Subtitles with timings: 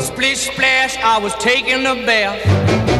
[0.00, 2.40] Splish splash, I was taking a bath.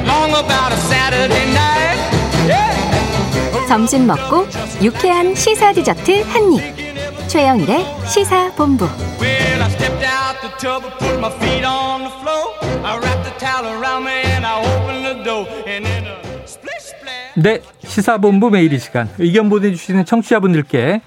[0.06, 1.98] Long about a Saturday night.
[2.46, 3.66] Yeah.
[3.68, 4.46] 점심 먹고
[4.82, 7.28] 유쾌한 시사 디저트 한 입.
[7.28, 8.84] 최영일의 시사 본부.
[9.20, 12.54] Well, I stepped out the tub and put my feet on the floor.
[12.84, 15.46] I wrapped the towel around me and I opened the door.
[15.66, 17.34] And then a splish splash.
[17.36, 21.00] 네, 시사본부 매일 이 시간 의견 보내주시는 청취자분들께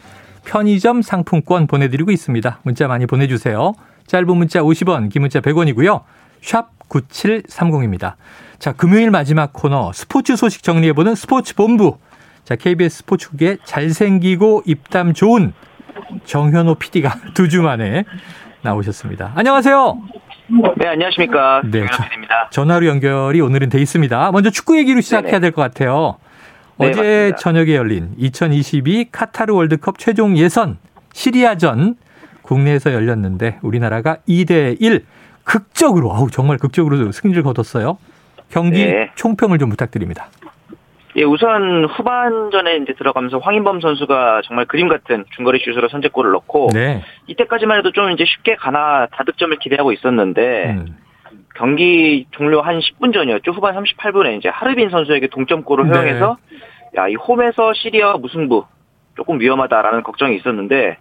[0.45, 2.59] 편의점 상품권 보내드리고 있습니다.
[2.63, 3.73] 문자 많이 보내주세요.
[4.07, 6.01] 짧은 문자 50원, 긴 문자 100원이고요.
[6.41, 8.13] 샵 9730입니다.
[8.59, 11.97] 자, 금요일 마지막 코너 스포츠 소식 정리해보는 스포츠 본부.
[12.43, 15.53] 자, KBS 스포츠국에 잘생기고 입담 좋은
[16.25, 18.03] 정현호 PD가 두 주 만에
[18.61, 19.33] 나오셨습니다.
[19.35, 19.97] 안녕하세요.
[20.77, 21.61] 네, 안녕하십니까.
[21.65, 22.49] 네, 김현필입니다.
[22.51, 24.31] 전화로 연결이 오늘은 돼 있습니다.
[24.31, 25.39] 먼저 축구 얘기로 시작해야.
[25.39, 26.17] 될 것 같아요.
[26.77, 27.37] 네, 어제 맞습니다.
[27.37, 30.77] 저녁에 열린 2022 카타르 월드컵 최종 예선
[31.13, 31.95] 시리아전
[32.43, 35.05] 국내에서 열렸는데 우리나라가 2대 1
[35.43, 37.97] 극적으로 아우 정말 극적으로 승리를 거뒀어요.
[38.49, 39.11] 경기 네.
[39.15, 40.27] 총평을 좀 부탁드립니다.
[41.15, 47.03] 예, 우선 후반전에 이제 들어가면서 황인범 선수가 정말 그림 같은 중거리 슛으로 선제골을 넣고 네.
[47.27, 50.97] 이때까지만 해도 좀 이제 쉽게 가나 다득점을 기대하고 있었는데 음.
[51.55, 53.51] 경기 종료 한 10분 전이었죠.
[53.51, 55.91] 후반 38분에 이제 하르빈 선수에게 동점골을 네.
[55.91, 56.37] 허용해서
[56.97, 58.65] 야, 이 홈에서 시리아 무승부
[59.15, 60.97] 조금 위험하다라는 걱정이 있었는데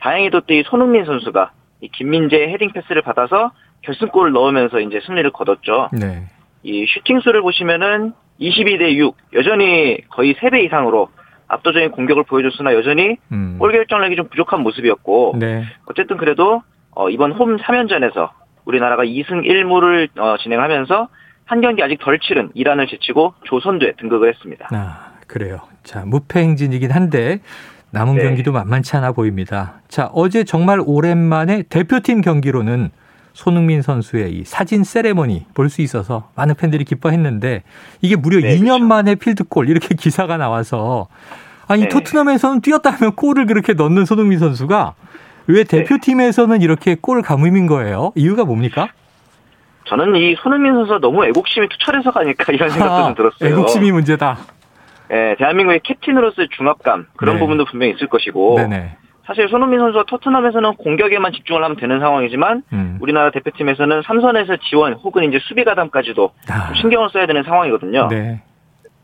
[0.00, 3.52] 다행히도 또 이 손흥민 선수가 이 김민재의 헤딩 패스를 받아서
[3.82, 5.90] 결승골을 넣으면서 이제 승리를 거뒀죠.
[5.92, 6.24] 네.
[6.62, 11.08] 이 슈팅 수를 보시면은 22대 6 여전히 거의 3배 이상으로
[11.48, 13.56] 압도적인 공격을 보여줬으나 여전히 음.
[13.58, 15.64] 골 결정력이 좀 부족한 모습이었고 네.
[15.86, 18.30] 어쨌든 그래도 어, 이번 홈 3연전에서
[18.64, 21.08] 우리나라가 2승 1무를 어, 진행하면서
[21.44, 24.68] 한 경기 아직 덜 치른 이란을 제치고 조선두에 등극을 했습니다.
[24.72, 25.60] 아, 그래요.
[25.84, 27.38] 자, 무패 행진이긴 한데
[27.90, 28.22] 남은 네.
[28.24, 29.74] 경기도 만만치 않아 보입니다.
[29.88, 32.90] 자, 어제 정말 오랜만에 대표팀 경기로는
[33.32, 37.62] 손흥민 선수의 이 사진 세레머니 볼 수 있어서 많은 팬들이 기뻐했는데
[38.00, 38.84] 이게 무려 네, 2년 그렇죠.
[38.84, 41.08] 만에 필드골 이렇게 기사가 나와서
[41.68, 41.88] 아니 네.
[41.88, 44.94] 토트넘에서는 뛰었다면 골을 그렇게 넣는 손흥민 선수가
[45.48, 45.64] 왜 네.
[45.64, 48.12] 대표팀에서는 이렇게 골 가뭄인 거예요?
[48.14, 48.88] 이유가 뭡니까?
[49.84, 53.50] 저는 이 손흥민 선수가 너무 애국심이 투철해서가 아닐까 이런 생각도 좀 들었어요.
[53.50, 54.38] 애국심이 문제다.
[55.10, 57.40] 예, 대한민국의 캡틴으로서의 중압감 그런 네.
[57.40, 58.96] 부분도 분명히 있을 것이고 네네.
[59.26, 62.98] 사실 손흥민 선수가 토트넘에서는 공격에만 집중을 하면 되는 상황이지만 음.
[63.00, 68.08] 우리나라 대표팀에서는 삼선에서 지원 혹은 이제 수비 가담까지도 아, 좀 신경을 써야 되는 상황이거든요.
[68.08, 68.40] 네.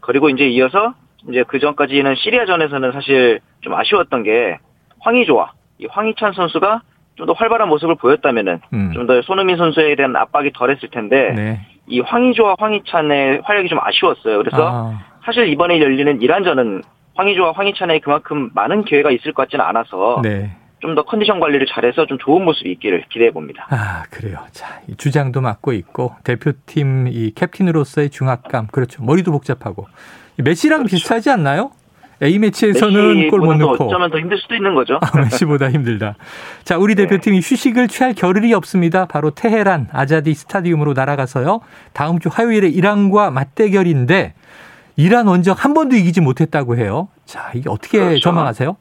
[0.01, 0.95] 그리고 이제 이어서
[1.29, 4.59] 이제 그 전까지는 시리아전에서는 사실 좀 아쉬웠던 게
[5.01, 6.83] 황의조와 이 황희찬 선수가
[7.15, 8.93] 좀 더 활발한 모습을 보였다면은 음.
[8.95, 11.61] 좀더 손흥민 선수에 대한 압박이 덜했을 텐데 네.
[11.87, 14.39] 이 황의조와 황희찬의 활약이 좀 아쉬웠어요.
[14.39, 15.12] 그래서 아.
[15.25, 16.83] 사실 이번에 열리는 이란전은
[17.15, 20.51] 황의조와 황희찬에 그만큼 많은 기회가 있을 것 같지는 않아서 네.
[20.81, 23.67] 좀더 컨디션 관리를 잘해서 좀 좋은 모습이 있기를 기대해 봅니다.
[23.71, 24.39] 아, 그래요.
[24.51, 28.67] 자, 이 주장도 맡고 있고 대표팀 이 캡틴으로서의 중압감.
[28.67, 29.03] 그렇죠.
[29.05, 29.87] 머리도 복잡하고.
[30.41, 31.71] 이 메시랑 비슷하지 않나요?
[32.21, 34.99] A 매치에서는 골 못 넣고 어쩌면 더 힘들 수도 있는 거죠.
[35.03, 36.15] 아, 메시보다 힘들다.
[36.65, 37.03] 자, 우리 네.
[37.07, 39.07] 대표팀이 휴식을 취할 겨를이 없습니다.
[39.07, 41.61] 바로 테헤란 아자디 스타디움으로 날아가서요.
[41.93, 44.35] 다음 주 화요일에 이란과 맞대결인데
[44.97, 47.09] 이란 원정 한 번도 이기지 못했다고 해요.
[47.25, 48.21] 자, 이게 어떻게 그렇죠.
[48.21, 48.77] 전망하세요?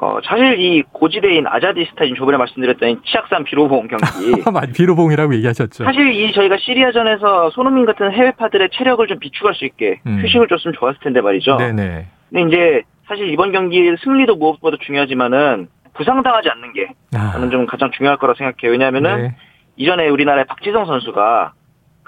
[0.00, 4.42] 어, 사실 이 고지대인 아자디 스타디움 저번에 말씀드렸던 이 치악산 비로봉 경기
[4.72, 5.84] 비로봉이라고 얘기하셨죠.
[5.84, 10.20] 사실 이 저희가 시리아전에서 손흥민 같은 해외파들의 체력을 좀 비축할 수 있게 음.
[10.22, 11.56] 휴식을 줬으면 좋았을 텐데 말이죠.
[11.56, 12.06] 네네.
[12.30, 17.90] 근데 이제 사실 이번 경기 승리도 무엇보다 중요하지만은 부상당하지 않는 게 아, 저는 좀 가장
[17.90, 18.70] 중요할 거라 생각해요.
[18.70, 19.36] 왜냐하면은 네.
[19.76, 21.54] 이전에 우리나라의 박지성 선수가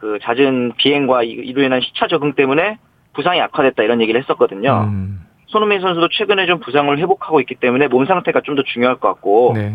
[0.01, 2.79] 그 잦은 비행과 이- 이로 인한 시차 적응 때문에
[3.13, 4.89] 부상이 악화됐다 이런 얘기를 했었거든요.
[4.89, 9.09] 음, 손흥민 선수도 최근에 좀 부상을 회복하고 있기 때문에 몸 상태가 좀 더 중요할 것
[9.09, 9.75] 같고 네.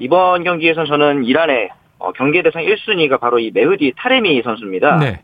[0.00, 4.98] 이번 경기에선 저는 이란의 어, 경계 대상 1순위가 바로 이 메흐디 타레미 선수입니다.
[4.98, 5.22] 네.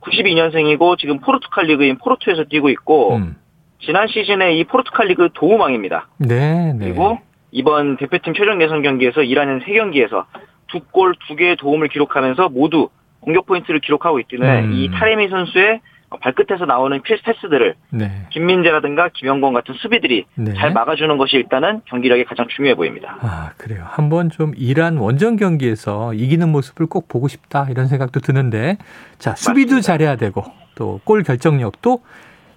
[0.00, 3.36] 92년생이고 지금 포르투갈 리그인 포르투에서 뛰고 있고 음.
[3.80, 6.08] 지난 시즌에 이 포르투갈 리그 도움왕입니다.
[6.18, 6.78] 네, 네.
[6.86, 7.18] 그리고
[7.52, 10.24] 이번 대표팀 최종 예선 경기에서 이란은 3경기에서
[10.68, 12.88] 두 골 두 개의 도움을 기록하면서 모두
[13.20, 14.72] 공격 포인트를 기록하고 있기 때문에 음.
[14.72, 15.80] 이 타레미 선수의
[16.20, 18.26] 발끝에서 나오는 킬 패스들을 네.
[18.30, 20.54] 김민재라든가 김영권 같은 수비들이 네.
[20.54, 23.16] 잘 막아주는 것이 일단은 경기력이 가장 중요해 보입니다.
[23.20, 23.84] 아, 그래요.
[23.86, 28.78] 한번 좀 이란 원정 경기에서 이기는 모습을 꼭 보고 싶다 이런 생각도 드는데
[29.18, 29.86] 자, 수비도 맞습니다.
[29.86, 30.42] 잘해야 되고
[30.74, 32.02] 또 골 결정력도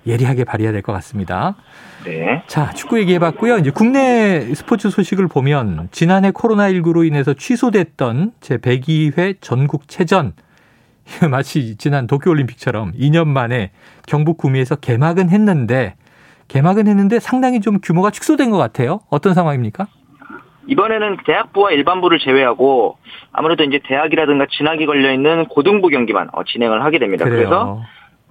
[0.07, 1.55] 예리하게 발휘해야 될 것 같습니다.
[2.05, 2.41] 네.
[2.47, 3.59] 자, 축구 얘기해봤고요.
[3.59, 10.33] 이제 국내 스포츠 소식을 보면 지난해 코로나 19로 인해서 취소됐던 제 102회 전국체전
[11.29, 13.71] 마치 지난 도쿄올림픽처럼 2년 만에
[14.07, 15.95] 경북 구미에서 개막은 했는데
[16.47, 19.01] 개막은 했는데 상당히 좀 규모가 축소된 것 같아요.
[19.09, 19.87] 어떤 상황입니까?
[20.67, 22.97] 이번에는 대학부와 일반부를 제외하고
[23.31, 27.25] 아무래도 이제 대학이라든가 진학이 걸려 있는 고등부 경기만 어, 진행을 하게 됩니다.
[27.25, 27.37] 그래요.
[27.37, 27.81] 그래서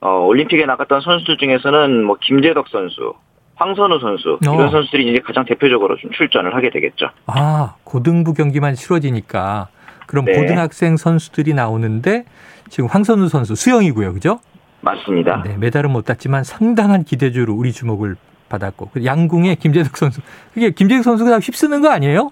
[0.00, 3.14] 어, 올림픽에 나갔던 선수들 중에서는 뭐 김재덕 선수,
[3.56, 4.54] 황선우 선수 어.
[4.54, 7.10] 이런 선수들이 이제 가장 대표적으로 좀 출전을 하게 되겠죠.
[7.26, 9.69] 아, 고등부 경기만 치러지니까
[10.06, 10.32] 그럼 네.
[10.34, 12.25] 고등학생 선수들이 나오는데
[12.69, 14.12] 지금 황선우 선수 수영이고요.
[14.14, 14.40] 그죠?
[14.81, 15.43] 맞습니다.
[15.44, 18.16] 네, 메달은 못 땄지만 상당한 기대주로 우리 주목을
[18.49, 20.20] 받았고 그 양궁의 김재덕 선수.
[20.52, 22.31] 그게 김재덕 선수가 다 휩쓰는 거 아니에요?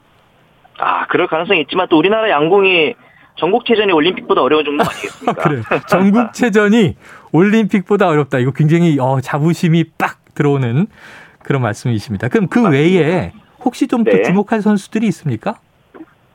[0.78, 2.94] 아 그럴 가능성이 있지만 또 우리나라 양궁이
[3.37, 5.43] 전국체전이 올림픽보다 어려운 종목 아니겠습니까?
[5.43, 5.62] 그래.
[5.88, 6.96] 전국체전이
[7.32, 8.38] 올림픽보다 어렵다.
[8.38, 10.87] 이거 굉장히 어, 자부심이 빡 들어오는
[11.43, 12.28] 그런 말씀이십니다.
[12.28, 13.32] 그럼 그 외에
[13.64, 14.23] 혹시 좀또 네.
[14.23, 15.56] 주목할 선수들이 있습니까?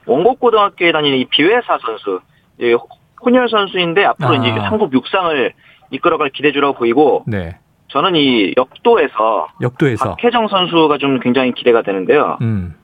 [0.06, 2.20] 원곡고등학교에 다니는 이 비회사 선수,
[2.60, 2.76] 이
[3.24, 4.36] 혼혈 선수인데 앞으로 아.
[4.36, 5.54] 이제 상급 육상을
[5.92, 7.58] 이끌어갈 기대주라고 보이고 네.
[7.88, 10.16] 저는 이 역도에서 역도에서.
[10.16, 12.38] 박혜정 선수가 좀 굉장히 기대가 되는데요.
[12.42, 12.76] 음.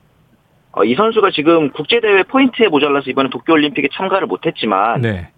[0.73, 5.29] 어, 이 선수가 지금 국제대회 포인트에 모자라서 이번에 도쿄올림픽에 참가를 못했지만 네.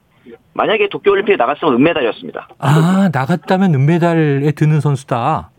[0.53, 2.49] 만약에 도쿄올림픽에 나갔으면 은메달이었습니다.
[2.59, 5.49] 아, 나갔다면 은메달에 드는 선수다.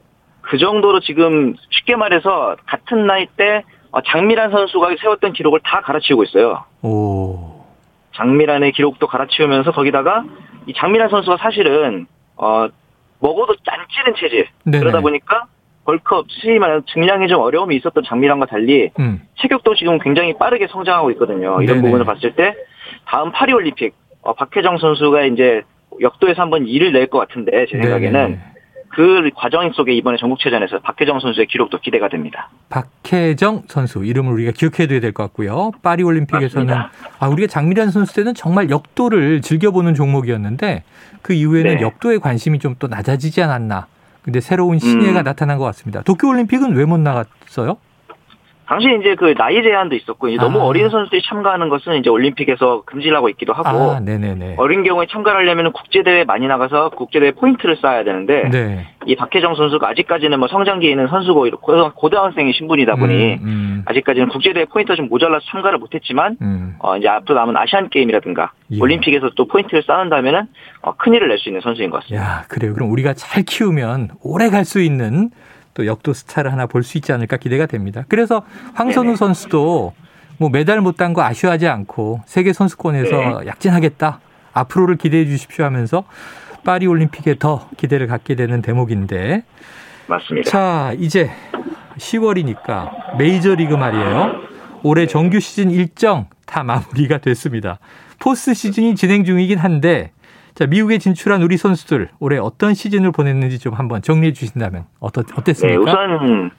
[0.42, 6.25] 그 정도로 지금 쉽게 말해서 같은 나이 때 어, 장미란 선수가 세웠던 기록을 다 갈아치우고
[6.25, 6.64] 있어요.
[6.82, 7.64] 오.
[8.14, 10.25] 장미란의 기록도 갈아치우면서 거기다가
[10.67, 12.06] 이 장미란 선수가 사실은
[12.37, 12.69] 어
[13.20, 14.79] 먹어도 안 찌는 체질 네네.
[14.81, 15.44] 그러다 보니까
[15.85, 19.23] 벌크업 스위 말하는 증량에 좀 어려움이 있었던 장미란과 달리 음.
[19.41, 21.61] 체격도 지금 굉장히 빠르게 성장하고 있거든요.
[21.62, 21.82] 이런 네네.
[21.82, 22.55] 부분을 봤을 때
[23.06, 25.62] 다음 파리올림픽 어, 박혜정 선수가 이제
[26.00, 28.41] 역도에서 한번 일을 낼 것 같은데 제 생각에는 네네.
[28.94, 32.49] 그 과정 속에 이번에 전국체전에서 박혜정 선수의 기록도 기대가 됩니다.
[32.69, 35.73] 박혜정 선수 이름을 우리가 기억해둬야 될 것 같고요.
[35.82, 36.91] 파리 올림픽에서는 맞습니다.
[37.19, 40.85] 아 우리가 장미란 선수 때는 정말 역도를 즐겨보는 종목이었는데
[41.23, 41.81] 그 이후에는 네.
[41.82, 43.87] 역도에 관심이 좀 또 낮아지지 않았나.
[44.23, 45.25] 근데 새로운 신예가 음.
[45.25, 46.02] 나타난 것 같습니다.
[46.02, 47.76] 도쿄 올림픽은 왜 못 나갔어요?
[48.66, 50.64] 당시 이제 그 나이 제한도 있었고 이제 너무 아.
[50.64, 54.00] 어린 선수들이 참가하는 것은 이제 올림픽에서 금지를 하고 있기도 하고 아.
[54.56, 58.87] 어린 경우에 참가를 하려면 국제 대회 많이 나가서 국제 대회 포인트를 쌓아야 되는데 네.
[59.06, 64.28] 이 박혜정 선수가 아직까지는 뭐 성장기에 있는 선수고 고등- 고등학생의 신분이다 보니 음, 음, 아직까지는
[64.28, 66.76] 국제 대회 포인트가 좀 모자라서 참가를 못했지만 음.
[66.78, 68.81] 어 이제 앞으로 남은 아시안 게임이라든가 예.
[68.81, 70.46] 올림픽에서 또 포인트를 쌓는다면은
[70.82, 72.25] 어, 큰 일을 낼 수 있는 선수인 것 같습니다.
[72.25, 72.72] 야, 그래요.
[72.75, 75.31] 그럼 우리가 잘 키우면 오래 갈 수 있는
[75.74, 78.04] 또 역도 스타를 하나 볼 수 있지 않을까 기대가 됩니다.
[78.08, 78.42] 그래서
[78.74, 79.16] 황선우 네네.
[79.16, 79.92] 선수도
[80.38, 83.46] 뭐 메달 못 딴 거 아쉬워하지 않고 세계 선수권에서 네.
[83.46, 84.20] 약진하겠다.
[84.52, 86.04] 앞으로를 기대해 주십시오 하면서
[86.64, 89.42] 파리 올림픽에 더 기대를 갖게 되는 대목인데
[90.06, 90.50] 맞습니다.
[90.50, 91.30] 자, 이제
[91.98, 94.32] 10월이니까 메이저리그 말이에요.
[94.82, 97.78] 올해 정규 시즌 일정 다 마무리가 됐습니다.
[98.18, 100.12] 포스트 시즌이 진행 중이긴 한데
[100.54, 105.34] 자, 미국에 진출한 우리 선수들 올해 어떤 시즌을 보냈는지 좀 한번 정리해 주신다면 어떻, 네,
[105.36, 105.80] 어땠습니까?
[105.80, 106.50] 우선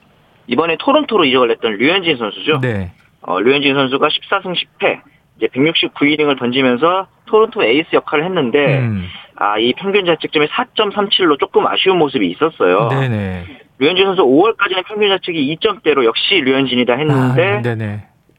[0.46, 2.60] 이번에 토론토로 이적을 했던 류현진 선수죠.
[2.60, 2.92] 네.
[3.22, 5.00] 어, 류현진 선수가 14승 10패,
[5.36, 11.98] 이제 169이닝을 던지면서 토론토 에이스 역할을 했는데, 음, 아, 이 평균 자책점이 4.37로 조금 아쉬운
[11.98, 12.88] 모습이 있었어요.
[12.88, 13.44] 네네.
[13.78, 17.62] 류현진 선수 5월까지는 평균 자책이 2점대로 역시 류현진이다 했는데, 아,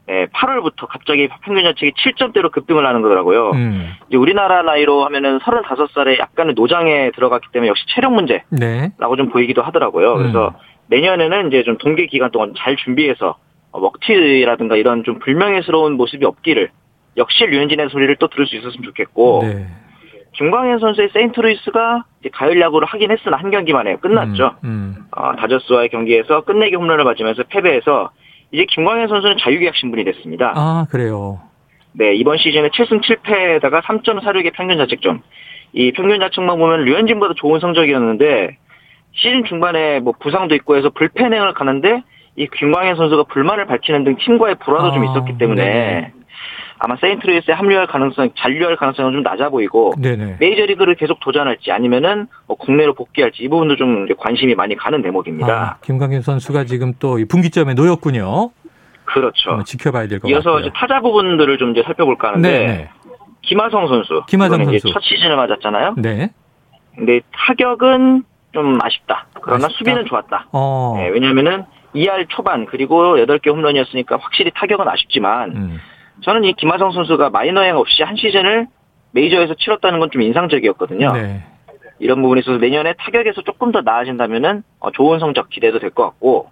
[0.08, 3.50] 네, 8월부터 갑자기 평균 자책이 7점대로 급등을 하는 거더라고요.
[3.50, 8.90] 음, 이제 우리나라 나이로 하면은 35살에 약간의 노장에 들어갔기 때문에 역시 체력 문제라고 네.
[9.18, 10.16] 좀 보이기도 하더라고요.
[10.16, 10.54] 그래서
[10.86, 13.36] 내년에는 이제 좀 동계 기간 동안 잘 준비해서
[13.70, 16.70] 어, 먹튀라든가 이런 좀 불명예스러운 모습이 없기를
[17.18, 19.66] 역시 류현진의 소리를 또 들을 수 있었으면 좋겠고 네.
[20.32, 24.54] 김광현 선수의 세인트루이스가 가을 야구를 하긴 했으나 한 경기만에 끝났죠.
[24.64, 25.04] 음, 음.
[25.10, 28.10] 어, 다저스와의 경기에서 끝내기 홈런을 맞으면서 패배해서
[28.52, 30.52] 이제 김광현 선수는 자유계약 신분이 됐습니다.
[30.56, 31.40] 아, 그래요.
[31.92, 35.22] 네, 이번 시즌에 7승 7패에다가 3.46의 평균 자책점.
[35.72, 38.56] 이 평균 자책만 보면 류현진보다 좋은 성적이었는데
[39.12, 42.02] 시즌 중반에 뭐 부상도 있고 해서 불펜행을 가는데
[42.36, 46.12] 이 김광현 선수가 불만을 밝히는 등 팀과의 불화도 좀 아, 있었기 때문에 네네.
[46.78, 50.36] 아마 세인트루이스에 합류할 가능성, 잔류할 가능성은 좀 낮아 보이고 네네.
[50.38, 55.52] 메이저리그를 계속 도전할지 아니면은 뭐 국내로 복귀할지 이 부분도 좀 이제 관심이 많이 가는 대목입니다.
[55.52, 58.50] 아, 김광현 선수가 지금 또이 분기점에 놓였군요.
[59.04, 59.62] 그렇죠.
[59.64, 60.60] 지켜봐야 될것 이어서 같고요.
[60.60, 62.90] 이제 타자 부분들을 좀 이제 살펴볼까 하는데 네,
[63.42, 64.92] 김하성 선수, 김하성 선수.
[64.92, 65.94] 첫 시즌을 맞았잖아요.
[65.96, 66.14] 네.
[66.14, 66.30] 네.
[66.94, 69.26] 근데 타격은 좀 아쉽다.
[69.40, 69.78] 그러나 아쉽다?
[69.78, 70.48] 수비는 좋았다.
[70.52, 70.94] 어.
[70.98, 75.80] 네, 왜냐면은 2할 초반 그리고 8개 홈런이었으니까 확실히 타격은 아쉽지만 음.
[76.22, 78.66] 저는 이 김하성 선수가 마이너행 없이 한 시즌을
[79.12, 81.12] 메이저에서 치렀다는 건 좀 인상적이었거든요.
[81.12, 81.42] 네.
[81.98, 86.50] 이런 부분에 있어서 내년에 타격에서 조금 더 나아진다면은 어, 좋은 성적 기대도 될 것 같고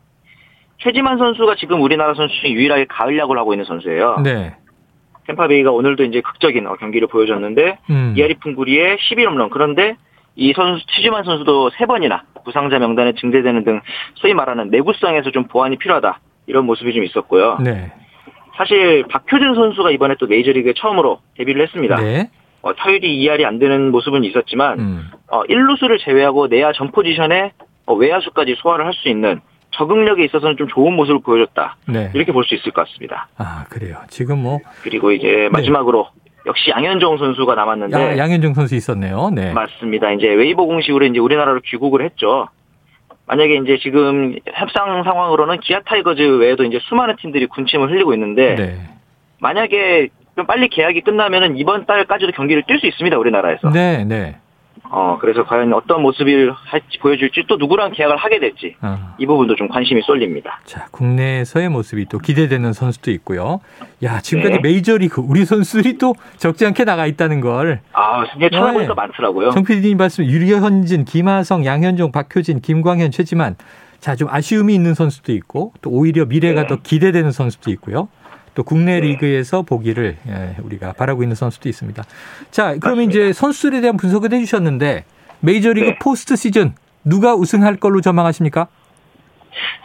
[0.79, 4.21] 최지만 선수가 지금 우리나라 선수 중에 유일하게 가을 야구를 하고 있는 선수예요.
[4.25, 4.55] 네.
[5.27, 8.15] 템파베이가 오늘도 이제 극적인 어, 경기를 보여줬는데 음.
[8.17, 9.97] 이하리 풍구리의 11홈런 그런데
[10.37, 13.81] 이 선수 최지만 선수도 세 번이나 부상자 명단에 증대되는 등
[14.15, 17.59] 소위 말하는 내구성에서 좀 보완이 필요하다 이런 모습이 좀 있었고요.
[17.63, 17.91] 네.
[18.57, 21.97] 사실 박효준 선수가 이번에 또 메이저리그에 처음으로 데뷔를 했습니다.
[21.97, 22.31] 네.
[22.63, 25.11] 어, 타율이 2할이 안 되는 모습은 있었지만 음.
[25.29, 27.53] 어, 1루수를 제외하고 내야 전 포지션에
[27.87, 29.41] 어, 외야수까지 소화를 할 수 있는
[29.73, 31.77] 적응력에 있어서는 좀 좋은 모습을 보여줬다.
[31.87, 32.11] 네.
[32.15, 33.29] 이렇게 볼 수 있을 것 같습니다.
[33.37, 33.99] 아, 그래요.
[34.09, 36.09] 지금 뭐 그리고 이제 마지막으로
[36.47, 39.31] 역시 양현종 선수가 남았는데 야, 양현종 선수 있었네요.
[39.35, 39.53] 네.
[39.53, 40.13] 맞습니다.
[40.13, 42.49] 이제 웨이버 공시로 이제 우리나라로 귀국을 했죠.
[43.27, 48.79] 만약에 이제 지금 협상 상황으로는 기아 타이거즈 외에도 이제 수많은 팀들이 군침을 흘리고 있는데 네.
[49.41, 53.71] 만약에 좀 빨리 계약이 끝나면은 이번 달까지도 경기를 뛸 수 있습니다 우리나라에서.
[53.71, 54.37] 네, 네.
[54.91, 59.15] 어 그래서 과연 어떤 모습을 할지 보여줄지 또 누구랑 계약을 하게 될지 아.
[59.19, 60.61] 이 부분도 좀 관심이 쏠립니다.
[60.65, 63.61] 자, 국내에서의 모습이 또 기대되는 선수도 있고요.
[64.03, 64.61] 야, 지금까지 네.
[64.63, 67.79] 메이저리그 우리 선수들이 또 적지 않게 나가 있다는 걸아
[68.37, 68.95] 이제 찾아보니까 네.
[68.95, 69.51] 많더라고요.
[69.51, 73.57] 정 PD님 말씀 유현진, 김하성, 양현종, 박효진, 김광현, 최지만
[74.01, 76.67] 자, 좀 아쉬움이 있는 선수도 있고 또 오히려 미래가 네.
[76.69, 78.09] 더 기대되는 선수도 있고요.
[78.57, 79.09] 또 국내 네.
[79.09, 82.03] 리그에서 보기를 예, 우리가 바라고 있는 선수도 있습니다.
[82.51, 83.05] 자, 그러면.
[83.05, 85.05] 이제 선수들에 대한 분석을 해주셨는데
[85.41, 85.99] 메이저리그 네.
[86.01, 88.67] 포스트 시즌 누가 우승할 걸로 전망하십니까?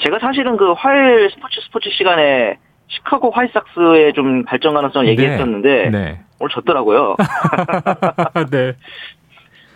[0.03, 6.21] 제가 사실은 그 화요일 스포츠 스포츠 시간에 시카고 화이삭스의 좀 발전 가능성을 얘기했었는데 네.
[6.39, 7.17] 오늘 졌더라고요.
[8.51, 8.73] 네.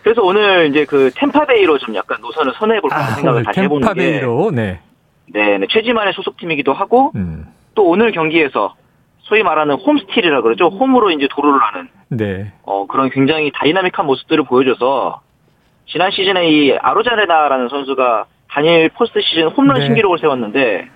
[0.03, 4.51] 그래서 오늘 이제 그 템파베이로 좀 약간 노선을 선회해볼까 아, 생각을 다시 해보는 게 템파베이로
[4.51, 4.79] 네.
[5.27, 7.45] 네, 네, 최지만의 소속팀이기도 하고 음.
[7.75, 8.73] 또 오늘 경기에서
[9.25, 10.67] 소위 말하는 홈스틸이라 그러죠.
[10.67, 12.53] 홈으로 이제 도루를 하는 네.
[12.63, 15.21] 어, 그런 굉장히 다이나믹한 모습들을 보여줘서
[15.87, 19.85] 지난 시즌에 이 아로자레나라는 선수가 단일 포스트 시즌 홈런 네.
[19.85, 20.89] 신기록을 세웠는데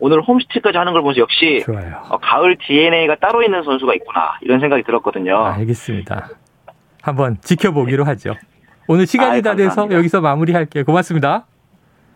[0.00, 1.62] 오늘 홈스틸까지 하는 걸 보면서 역시.
[2.08, 5.44] 어, 가을 DNA가 따로 있는 선수가 있구나 이런 생각이 들었거든요.
[5.44, 6.28] 알겠습니다.
[7.02, 8.34] 한번 지켜보기로 하죠.
[8.88, 9.88] 오늘 시간이 아이, 다 돼서.
[9.90, 10.84] 여기서 마무리할게요.
[10.84, 11.46] 고맙습니다.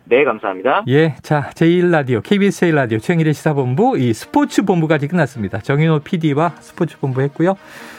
[0.09, 0.83] 네, 감사합니다.
[0.87, 5.59] 예, 자, 제1라디오, KBS 제1라디오, 최영일의 시사본부, 이 스포츠 본부까지 끝났습니다.
[5.59, 7.55] 정인호 PD와 스포츠 본부 했고요.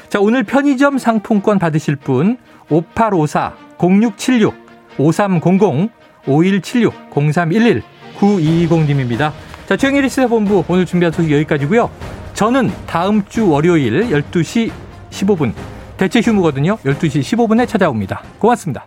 [0.08, 2.36] 자, 오늘 편의점 상품권 받으실 분,
[2.68, 4.54] 5854, 0676,
[4.98, 5.90] 5300,
[6.26, 7.82] 5176, 0311,
[8.18, 9.32] 9220님입니다.
[9.66, 11.88] 자, 최영일의 시사본부 오늘 준비한 소식 여기까지고요.
[12.34, 14.72] 저는 다음 주 월요일 12시
[15.10, 15.52] 15분,
[15.96, 16.76] 대체 휴무거든요.
[16.78, 18.24] 12시 15분에 찾아옵니다.
[18.40, 18.86] 고맙습니다.